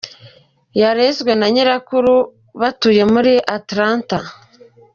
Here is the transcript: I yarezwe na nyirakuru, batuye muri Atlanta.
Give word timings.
I 0.75 0.77
yarezwe 0.81 1.31
na 1.39 1.47
nyirakuru, 1.53 2.13
batuye 2.59 3.03
muri 3.13 3.33
Atlanta. 3.57 4.17